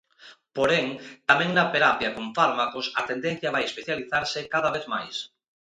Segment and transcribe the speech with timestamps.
[0.55, 0.87] Porén,
[1.29, 5.15] tamén na terapia con fármacos a tendencia vai especializarse cada vez máis.